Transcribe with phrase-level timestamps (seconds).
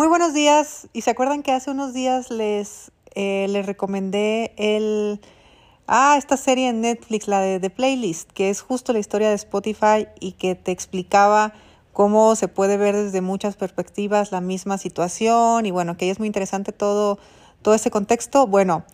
[0.00, 0.88] Muy buenos días.
[0.94, 5.20] ¿Y se acuerdan que hace unos días les, eh, les recomendé el...
[5.86, 9.34] Ah, esta serie en Netflix, la de The Playlist, que es justo la historia de
[9.34, 11.52] Spotify y que te explicaba
[11.92, 16.28] cómo se puede ver desde muchas perspectivas la misma situación y bueno, que es muy
[16.28, 17.18] interesante todo,
[17.60, 18.46] todo ese contexto.
[18.46, 18.84] Bueno,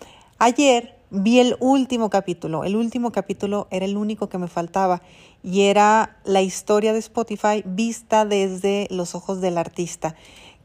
[0.41, 2.65] ayer vi el último capítulo.
[2.65, 5.03] El último capítulo era el único que me faltaba
[5.45, 10.17] y era la historia de Spotify vista desde los ojos del artista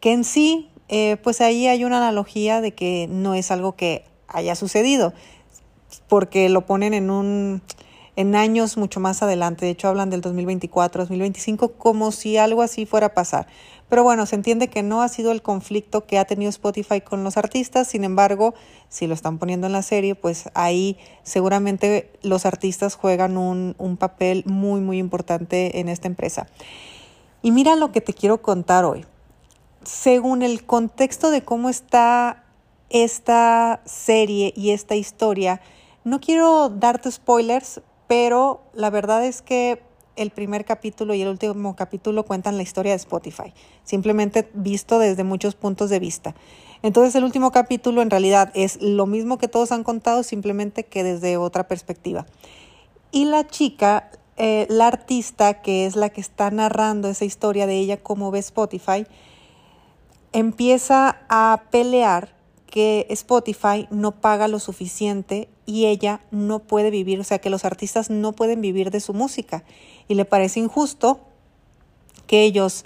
[0.02, 4.04] que en sí, eh, pues ahí hay una analogía de que no es algo que
[4.28, 5.14] haya sucedido,
[6.10, 7.62] porque lo ponen en un
[8.18, 12.86] en años mucho más adelante, de hecho hablan del 2024, 2025 como si algo así
[12.86, 13.48] fuera a pasar.
[13.88, 17.24] Pero bueno, se entiende que no ha sido el conflicto que ha tenido Spotify con
[17.24, 18.54] los artistas, sin embargo,
[18.90, 23.96] si lo están poniendo en la serie, pues ahí seguramente los artistas juegan un, un
[23.96, 26.48] papel muy, muy importante en esta empresa.
[27.42, 29.06] Y mira lo que te quiero contar hoy
[29.84, 32.44] según el contexto de cómo está
[32.90, 35.62] esta serie y esta historia,
[36.04, 39.82] no quiero darte spoilers, pero la verdad es que
[40.16, 45.24] el primer capítulo y el último capítulo cuentan la historia de Spotify, simplemente visto desde
[45.24, 46.36] muchos puntos de vista.
[46.84, 51.04] Entonces el último capítulo en realidad es lo mismo que todos han contado, simplemente que
[51.04, 52.26] desde otra perspectiva.
[53.12, 57.78] Y la chica, eh, la artista que es la que está narrando esa historia de
[57.78, 59.06] ella, cómo ve Spotify,
[60.34, 62.34] empieza a pelear
[62.68, 67.66] que Spotify no paga lo suficiente y ella no puede vivir, o sea, que los
[67.66, 69.64] artistas no pueden vivir de su música.
[70.08, 71.20] Y le parece injusto
[72.28, 72.86] que ellos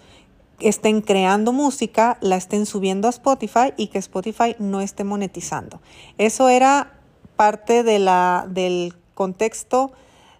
[0.59, 5.81] estén creando música, la estén subiendo a Spotify y que Spotify no esté monetizando.
[6.17, 6.93] Eso era
[7.35, 9.91] parte de la, del contexto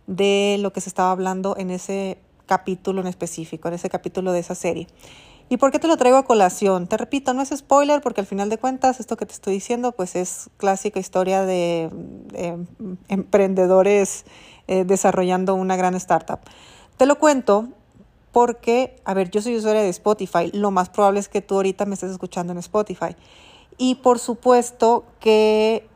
[0.08, 4.40] de lo que se estaba hablando en ese capítulo en específico, en ese capítulo de
[4.40, 4.88] esa serie.
[5.48, 6.88] ¿Y por qué te lo traigo a colación?
[6.88, 9.92] Te repito, no es spoiler porque al final de cuentas esto que te estoy diciendo
[9.92, 11.90] pues es clásica historia de,
[13.10, 14.26] emprendedores
[14.68, 16.40] eh, desarrollando una gran startup.
[16.98, 17.70] Te lo cuento
[18.32, 21.86] porque, a ver, yo soy usuaria de Spotify, lo más probable es que tú ahorita
[21.86, 23.16] me estés escuchando en Spotify.
[23.78, 25.88] Y por supuesto que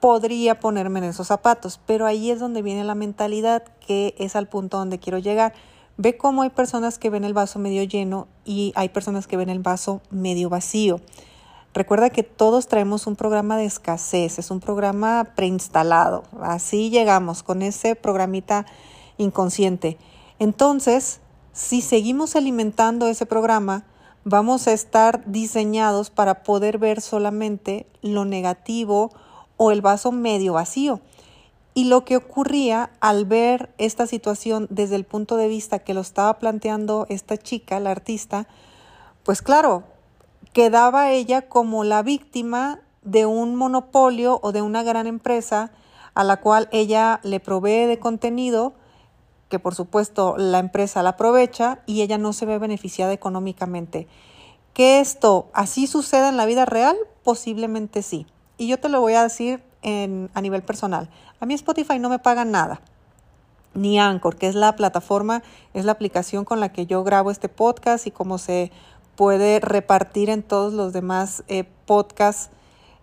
[0.00, 4.48] podría ponerme en esos zapatos, pero ahí es donde viene la mentalidad que es al
[4.48, 5.54] punto donde quiero llegar.
[5.98, 9.48] Ve cómo hay personas que ven el vaso medio lleno y hay personas que ven
[9.48, 11.00] el vaso medio vacío.
[11.72, 16.24] Recuerda que todos traemos un programa de escasez, es un programa preinstalado.
[16.42, 18.66] Así llegamos con ese programita
[19.16, 19.96] inconsciente.
[20.38, 21.20] Entonces,
[21.52, 23.84] si seguimos alimentando ese programa,
[24.24, 29.12] vamos a estar diseñados para poder ver solamente lo negativo
[29.56, 31.00] o el vaso medio vacío.
[31.76, 36.00] Y lo que ocurría al ver esta situación desde el punto de vista que lo
[36.00, 38.48] estaba planteando esta chica, la artista,
[39.24, 39.82] pues claro,
[40.54, 45.70] quedaba ella como la víctima de un monopolio o de una gran empresa
[46.14, 48.72] a la cual ella le provee de contenido,
[49.50, 54.08] que por supuesto la empresa la aprovecha y ella no se ve beneficiada económicamente.
[54.72, 56.96] ¿Que esto así suceda en la vida real?
[57.22, 58.26] Posiblemente sí.
[58.56, 61.08] Y yo te lo voy a decir a nivel personal.
[61.38, 62.80] A mí Spotify no me paga nada,
[63.74, 65.42] ni Anchor, que es la plataforma,
[65.74, 68.72] es la aplicación con la que yo grabo este podcast y cómo se
[69.14, 72.50] puede repartir en todos los demás eh, podcasts,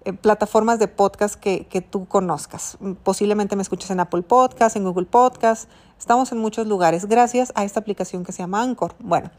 [0.03, 2.77] eh, plataformas de podcast que, que, tú conozcas.
[3.03, 5.69] Posiblemente me escuches en Apple Podcast, en Google Podcast.
[5.97, 8.93] Estamos en muchos lugares gracias a esta aplicación que se llama Anchor.
[8.99, 9.31] Bueno,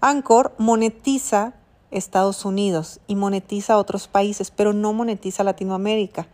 [0.00, 1.52] Anchor monetiza
[1.90, 6.26] Estados Unidos y monetiza otros países, pero no monetiza Latinoamérica.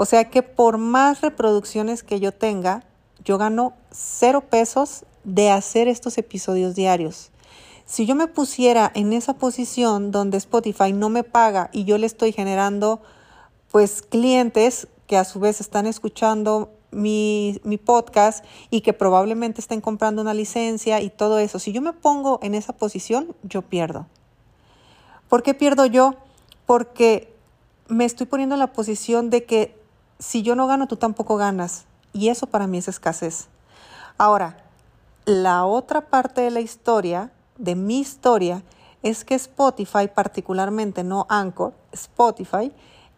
[0.00, 2.84] O sea que por más reproducciones que yo tenga,
[3.24, 7.32] yo gano cero pesos de hacer estos episodios diarios.
[7.84, 12.06] Si yo me pusiera en esa posición donde Spotify no me paga y yo le
[12.06, 13.02] estoy generando
[13.72, 19.80] pues clientes que a su vez están escuchando mi, mi, podcast y que probablemente estén
[19.80, 24.06] comprando una licencia y todo eso, si yo me pongo en esa posición, yo pierdo.
[25.28, 26.14] ¿Por qué pierdo yo?
[26.66, 27.34] Porque
[27.88, 29.77] me estoy poniendo en la posición de que
[30.18, 31.84] si yo no gano, tú tampoco ganas.
[32.12, 33.48] Y eso para mí es escasez.
[34.16, 34.56] Ahora,
[35.24, 38.62] la otra parte de la historia, de mi historia,
[39.02, 42.72] es que Spotify, particularmente no Anchor, Spotify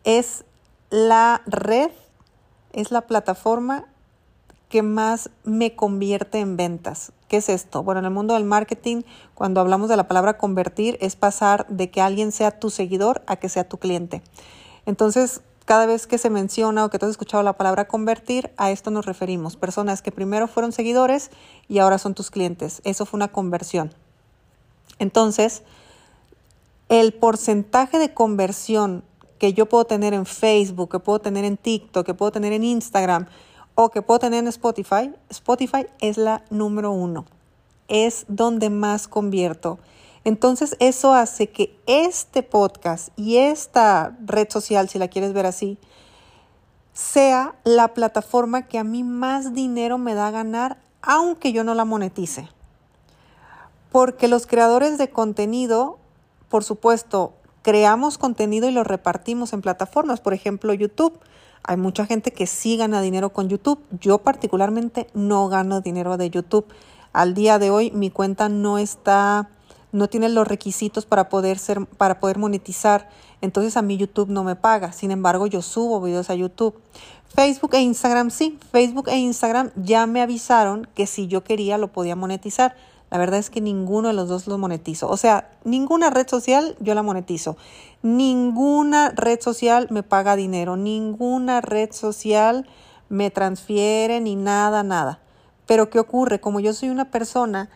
[0.05, 0.45] es
[0.91, 1.91] la red,
[2.73, 3.87] es la plataforma
[4.69, 7.13] que más me convierte en ventas.
[7.29, 7.83] ¿Qué es esto?
[7.83, 9.03] Bueno, en el mundo del marketing,
[9.35, 13.37] cuando hablamos de la palabra convertir, es pasar de que alguien sea tu seguidor a
[13.37, 14.23] que sea tu cliente.
[14.87, 18.73] Entonces, cada vez que se menciona o que tú has escuchado la palabra convertir, a
[18.73, 19.55] esto nos referimos.
[19.55, 21.31] Personas que primero fueron seguidores
[21.69, 22.83] y ahora son tus clientes.
[22.83, 23.95] Eso fue una conversión.
[24.99, 25.63] Entonces,
[26.89, 29.05] el porcentaje de conversión
[29.39, 32.65] que yo puedo tener en Facebook, que puedo tener en TikTok, que puedo tener en
[32.65, 33.27] Instagram
[33.77, 37.27] o que puedo tener en Spotify, Spotify es la número uno.
[37.87, 39.79] Es donde más convierto.
[40.25, 45.79] Entonces eso hace que este podcast y esta red social, si la quieres ver así,
[46.93, 51.75] sea la plataforma que a mí más dinero me da a ganar, aunque yo no
[51.75, 52.49] la monetice.
[53.91, 55.99] Porque los creadores de contenido,
[56.49, 57.33] por supuesto,
[57.63, 61.19] creamos contenido y lo repartimos en plataformas, por ejemplo, YouTube.
[61.63, 63.81] Hay mucha gente que sí gana dinero con YouTube.
[64.01, 66.67] Yo particularmente no gano dinero de YouTube.
[67.13, 69.49] Al día de hoy mi cuenta no está
[69.93, 73.09] no tiene los requisitos para poder ser para poder monetizar
[73.41, 74.93] entonces a mí YouTube no me paga.
[74.93, 76.79] Sin embargo, yo subo videos a YouTube.
[77.35, 78.59] Facebook e Instagram sí.
[78.73, 82.77] Facebook e Instagram ya me avisaron que si yo quería lo podía monetizar.
[83.11, 85.09] La verdad es que ninguno de los dos lo monetizo.
[85.09, 87.57] O sea, ninguna red social yo la monetizo.
[88.03, 90.77] Ninguna red social me paga dinero.
[90.77, 92.69] Ninguna red social
[93.09, 95.19] me transfiere ni nada, nada.
[95.67, 96.41] Pero ¿qué ocurre?
[96.41, 97.69] Como yo soy una persona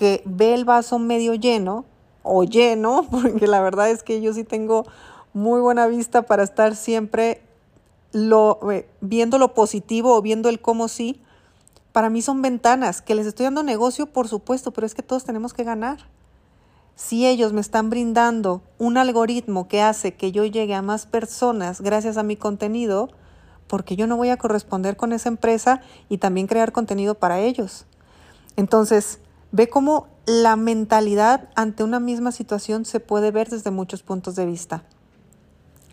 [0.00, 1.84] que ve el vaso medio lleno
[2.22, 4.86] o lleno, porque la verdad es que yo sí tengo
[5.34, 7.42] muy buena vista para estar siempre
[8.12, 11.20] lo, eh, viendo lo positivo o viendo el cómo sí.
[11.92, 15.24] Para mí son ventanas, que les estoy dando negocio, por supuesto, pero es que todos
[15.24, 15.98] tenemos que ganar.
[16.94, 21.82] Si ellos me están brindando un algoritmo que hace que yo llegue a más personas
[21.82, 23.10] gracias a mi contenido,
[23.66, 27.84] porque yo no voy a corresponder con esa empresa y también crear contenido para ellos.
[28.56, 29.20] Entonces,
[29.52, 34.46] ve cómo la mentalidad ante una misma situación se puede ver desde muchos puntos de
[34.46, 34.84] vista.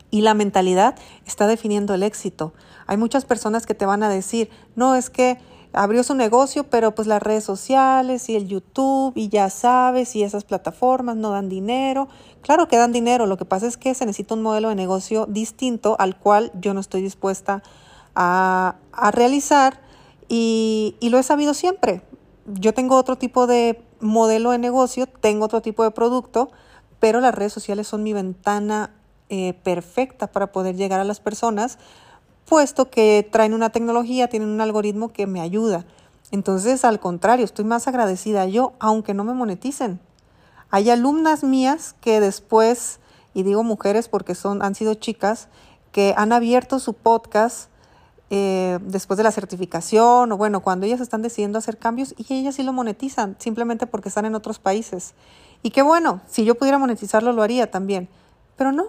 [0.10, 0.96] Y la mentalidad
[1.26, 2.54] está definiendo el éxito.
[2.86, 5.38] Hay muchas personas que te van a decir, no, es que
[5.74, 10.24] abrió su negocio, pero pues las redes sociales y el YouTube y ya sabes, y
[10.24, 12.08] esas plataformas no dan dinero.
[12.42, 15.26] Claro que dan dinero, lo que pasa es que se necesita un modelo de negocio
[15.26, 17.64] distinto al cual yo no estoy dispuesta
[18.16, 18.76] a,
[19.12, 19.80] realizar
[20.30, 22.02] y, y lo he sabido siempre.
[22.48, 26.50] Yo tengo otro tipo de modelo de negocio, tengo otro tipo de producto,
[27.00, 28.92] pero las redes sociales son mi ventana
[29.30, 31.78] eh, perfecta para poder llegar a las personas,
[32.46, 35.86] puesto que traen una tecnología, tienen un algoritmo que me ayuda.
[36.32, 40.00] Entonces, al contrario, estoy más agradecida yo, aunque no me moneticen.
[40.70, 43.02] Hay alumnas mías que después,
[43.34, 45.50] y digo mujeres porque son, han sido chicas,
[45.92, 47.70] que han abierto su podcast
[48.30, 52.56] eh, después de la certificación o bueno, cuando ellas están decidiendo hacer cambios y ellas
[52.56, 55.14] sí lo monetizan, simplemente porque están en otros países.
[55.64, 58.10] Y qué bueno, si yo pudiera monetizarlo lo haría también,
[58.58, 58.88] pero no,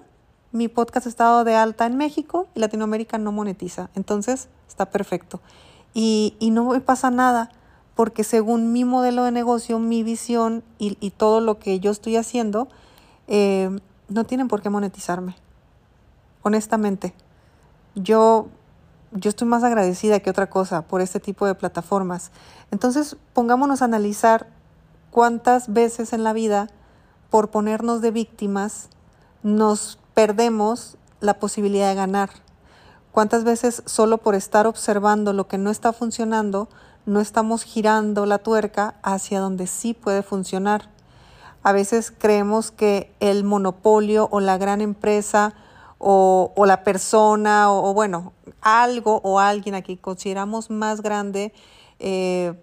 [0.51, 3.91] mi podcast ha estado de alta en México y Latinoamérica no monetiza.
[3.95, 5.41] Entonces está perfecto.
[5.95, 7.51] Y, no me pasa nada
[7.95, 12.69] porque según mi modelo de negocio, mi visión y, todo lo que yo estoy haciendo,
[13.27, 13.77] eh,
[14.09, 15.35] no tienen por qué monetizarme.
[16.43, 17.13] Honestamente,
[17.95, 18.47] yo,
[19.13, 22.31] yo estoy más agradecida que otra cosa por este tipo de plataformas.
[22.71, 24.47] Entonces, pongámonos a analizar
[25.11, 26.69] cuántas veces en la vida,
[27.31, 28.89] por ponernos de víctimas,
[29.43, 32.31] nos perdemos la posibilidad de ganar.
[33.13, 36.69] ¿Cuántas veces solo por estar observando lo que no está funcionando,
[37.07, 40.91] no estamos girando la tuerca hacia donde sí puede funcionar?
[41.63, 45.55] A veces creemos que el monopolio o la gran empresa
[45.99, 51.53] o, la persona o, bueno, algo o alguien a quien consideramos más grande,
[51.99, 52.55] eh,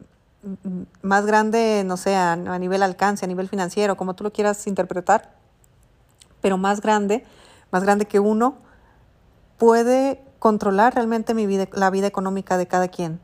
[1.02, 5.34] más grande, no sé, a nivel alcance, a nivel financiero, como tú lo quieras interpretar,
[6.42, 7.26] pero más grande,
[7.72, 8.56] más grande que uno,
[9.58, 13.20] puede controlar realmente mi vida, la vida económica de cada quien.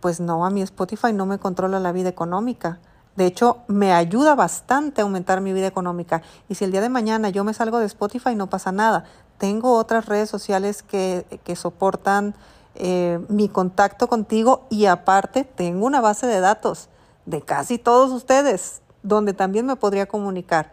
[0.00, 2.78] Pues no, a mi Spotify no me controla la vida económica.
[3.16, 6.22] De hecho, me ayuda bastante a aumentar mi vida económica.
[6.48, 9.04] Y si el día de mañana yo me salgo de Spotify, no pasa nada.
[9.38, 12.34] Tengo otras redes sociales que, que soportan
[12.76, 16.88] eh, mi contacto contigo y aparte tengo una base de datos
[17.24, 20.72] de casi todos ustedes, donde también me podría comunicar.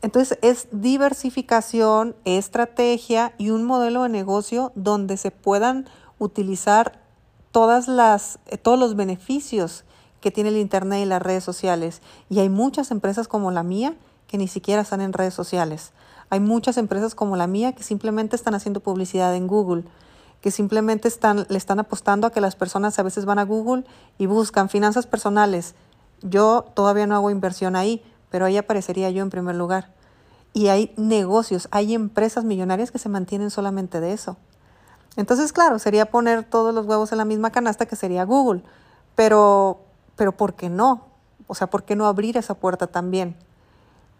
[0.00, 5.86] Entonces es diversificación, estrategia y un modelo de negocio donde se puedan
[6.18, 7.00] utilizar
[7.52, 9.84] todas las, eh, todos los beneficios
[10.20, 12.02] que tiene el Internet y las redes sociales.
[12.28, 13.94] Y hay muchas empresas como la mía
[14.26, 15.92] que ni siquiera están en redes sociales.
[16.30, 19.84] Hay muchas empresas como la mía que simplemente están haciendo publicidad en Google,
[20.40, 23.84] que simplemente están, le están apostando a que las personas a veces van a Google
[24.18, 25.74] y buscan finanzas personales.
[26.22, 29.92] Yo todavía no hago inversión ahí, pero ahí aparecería yo en primer lugar.
[30.52, 34.36] Y hay negocios, hay empresas millonarias que se mantienen solamente de eso.
[35.16, 38.62] Entonces, claro, sería poner todos los huevos en la misma canasta que sería Google,
[39.14, 39.80] pero,
[40.18, 41.06] pero ¿por qué no?
[41.46, 43.36] O sea, ¿por qué no abrir esa puerta también?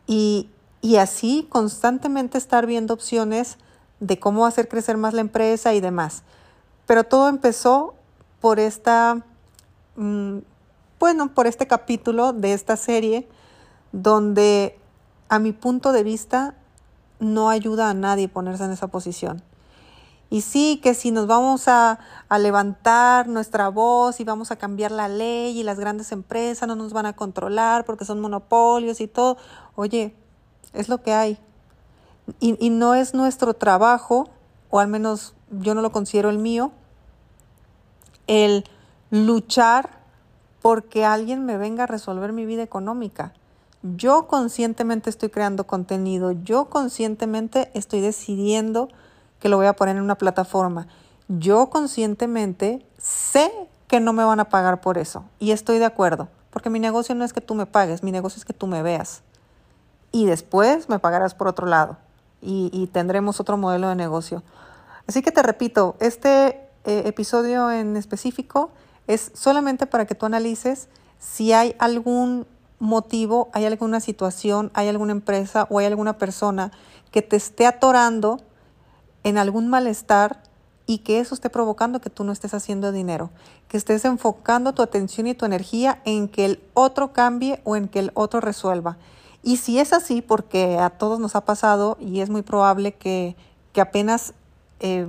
[0.07, 0.49] Y,
[0.81, 3.59] y así constantemente estar viendo opciones
[4.01, 6.23] de cómo hacer crecer más la empresa y demás.
[6.87, 7.95] Pero todo empezó
[8.41, 9.23] por esta,
[9.97, 10.39] mm,
[11.01, 13.29] bueno, por este capítulo de esta serie
[13.93, 14.79] donde
[15.29, 16.55] a mi punto de vista
[17.19, 19.43] no ayuda a nadie ponerse en esa posición.
[20.31, 24.91] Y sí, que si nos vamos a, a, levantar nuestra voz y vamos a cambiar
[24.91, 29.07] la ley y las grandes empresas no nos van a controlar porque son monopolios y
[29.07, 29.39] todo,
[29.75, 30.15] oye,
[30.75, 31.39] es lo que hay.
[32.41, 34.29] Y, y no es nuestro trabajo,
[34.69, 36.73] o al menos yo no lo considero el mío,
[38.27, 38.65] el
[39.11, 39.99] luchar
[40.61, 43.33] porque alguien me venga a resolver mi vida económica.
[43.83, 48.89] Yo conscientemente estoy creando contenido, yo conscientemente estoy decidiendo
[49.39, 50.87] que lo voy a poner en una plataforma.
[51.29, 53.53] Yo conscientemente sé
[53.87, 57.15] que no me van a pagar por eso y estoy de acuerdo, porque mi negocio
[57.15, 59.23] no es que tú me pagues, mi negocio es que tú me veas
[60.13, 61.97] y después me pagarás por otro lado
[62.41, 64.43] y, tendremos otro modelo de negocio.
[65.09, 68.71] Así que te repito, este eh, episodio en específico
[69.07, 72.47] es solamente para que tú analices si hay algún
[72.79, 76.71] motivo, hay alguna situación, hay alguna empresa o hay alguna persona
[77.11, 78.41] que te esté atorando
[79.25, 80.43] en algún malestar
[80.87, 83.31] y que eso esté provocando que tú no estés haciendo dinero,
[83.69, 87.89] que estés enfocando tu atención y tu energía en que el otro cambie o en
[87.89, 88.97] que el otro resuelva.
[89.43, 93.37] Y si es así, porque a todos nos ha pasado y es muy probable que,
[93.75, 94.33] que apenas
[94.81, 95.07] eh,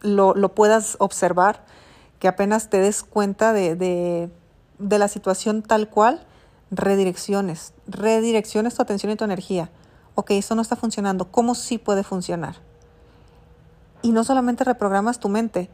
[0.00, 1.64] lo, lo, puedas observar,
[2.18, 4.30] que apenas te des cuenta de, de,
[4.80, 6.26] de la situación tal cual,
[6.72, 9.70] redirecciones, redirecciones tu atención y tu energía.
[10.16, 12.56] Ok, eso no está funcionando, ¿cómo sí puede funcionar?
[14.04, 15.70] Y no solamente reprogramas tu mente,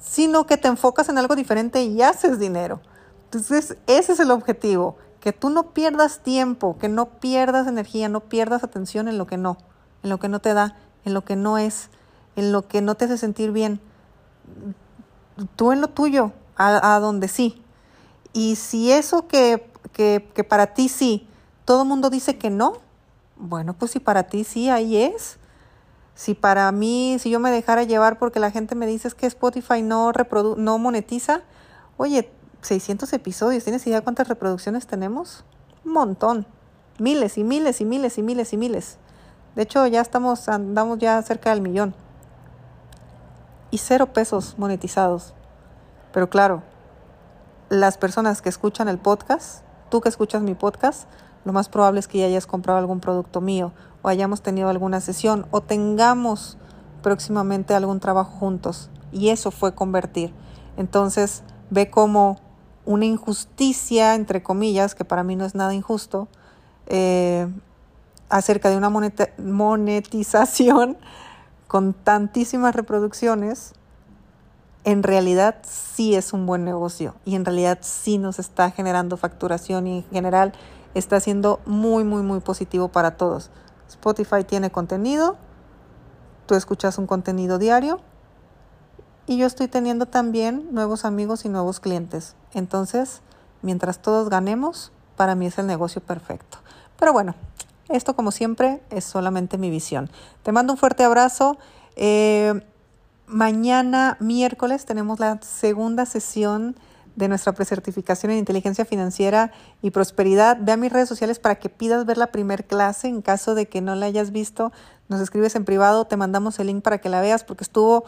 [0.00, 2.80] sino que te enfocas en algo diferente y haces dinero.
[3.24, 8.20] Entonces, ese es el objetivo, que tú no pierdas tiempo, que no pierdas energía, no
[8.20, 9.58] pierdas atención en lo que no,
[10.04, 11.90] en lo que no te da, en lo que no es,
[12.36, 13.80] en lo que no te hace sentir bien.
[15.56, 17.60] Tú en lo tuyo, a, donde sí.
[18.32, 21.26] Y si eso que, que, que para ti sí,
[21.64, 22.74] todo el mundo dice que no,
[23.36, 25.38] bueno, pues si para ti sí, ahí es.
[26.14, 29.26] Si para mí, si yo me dejara llevar porque la gente me dice es que
[29.26, 30.12] Spotify no,
[30.56, 31.42] no monetiza,
[31.96, 32.30] oye,
[32.62, 33.64] 600 episodios.
[33.64, 35.44] ¿Tienes idea cuántas reproducciones tenemos?
[35.84, 36.46] Un montón.
[36.98, 38.98] Miles y miles y miles y miles y miles.
[39.56, 41.94] De hecho, ya estamos, andamos ya cerca del millón.
[43.70, 45.34] Y cero pesos monetizados.
[46.12, 46.62] Pero claro,
[47.68, 51.08] las personas que escuchan el podcast, tú que escuchas mi podcast,
[51.44, 53.72] lo más probable es que ya hayas comprado algún producto mío
[54.04, 56.58] o hayamos tenido alguna sesión o tengamos
[57.02, 58.90] próximamente algún trabajo juntos.
[59.12, 60.30] Y eso fue convertir.
[60.76, 62.38] Entonces, ve cómo
[62.84, 66.28] una injusticia, entre comillas, que para mí no es nada injusto,
[66.86, 67.48] eh,
[68.28, 68.90] acerca de una
[69.38, 70.98] monetización
[71.66, 73.72] con tantísimas reproducciones,
[74.84, 79.86] en realidad sí es un buen negocio y en realidad sí nos está generando facturación
[79.86, 80.52] y en general
[80.92, 83.50] está siendo muy, muy, muy positivo para todos.
[83.88, 85.36] Spotify tiene contenido,
[86.46, 88.00] tú escuchas un contenido diario
[89.26, 92.36] y yo estoy teniendo también nuevos amigos y nuevos clientes.
[92.52, 93.22] Entonces,
[93.62, 96.58] mientras todos ganemos, para mí es el negocio perfecto.
[96.98, 97.34] Pero bueno,
[97.88, 100.10] esto como siempre es solamente mi visión.
[100.42, 101.58] Te mando un fuerte abrazo.
[101.96, 102.60] Eh,
[103.26, 106.76] mañana miércoles tenemos la segunda sesión
[107.16, 109.52] de nuestra precertificación en inteligencia financiera
[109.82, 110.58] y prosperidad.
[110.60, 113.08] Ve a mis redes sociales para que pidas ver la primer clase.
[113.08, 114.72] En caso de que no la hayas visto,
[115.08, 118.04] nos escribes en privado, te mandamos el link para que la veas porque estuvo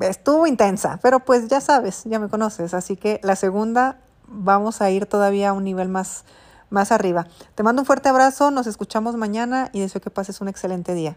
[0.00, 4.90] estuvo intensa, pero pues ya sabes, ya me conoces, así que la segunda vamos a
[4.90, 6.24] ir todavía a un nivel más,
[6.70, 7.26] más arriba.
[7.54, 11.16] Te mando un fuerte abrazo, nos escuchamos mañana y deseo que pases un excelente día.